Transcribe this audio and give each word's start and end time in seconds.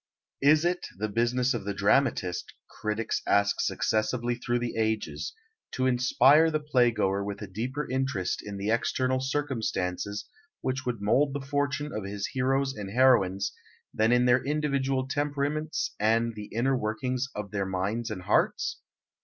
Is 0.41 0.65
it 0.65 0.87
the 0.97 1.07
business 1.07 1.53
of 1.53 1.63
the 1.63 1.75
dramatist, 1.75 2.55
critics 2.67 3.21
ask 3.27 3.61
successively 3.61 4.33
through 4.33 4.57
the 4.57 4.75
ages, 4.75 5.35
to 5.73 5.85
inspire 5.85 6.49
the 6.49 6.59
playgoer 6.59 7.23
with 7.23 7.39
a 7.43 7.47
deeper 7.47 7.87
interest 7.87 8.41
in 8.41 8.57
the 8.57 8.71
external 8.71 9.19
circumstances 9.19 10.27
which 10.61 10.81
mould 10.87 11.33
the 11.35 11.45
fortunes 11.45 11.93
of 11.95 12.05
his 12.05 12.25
heroes 12.33 12.73
and 12.73 12.89
heroines 12.89 13.53
than 13.93 14.11
in 14.11 14.25
their 14.25 14.43
individual 14.43 15.07
temperaments 15.07 15.93
and 15.99 16.33
the 16.33 16.45
inner 16.45 16.75
workings 16.75 17.27
of 17.35 17.51
their 17.51 17.67
minds 17.67 18.09
and 18.09 18.23
hearts? 18.23 18.79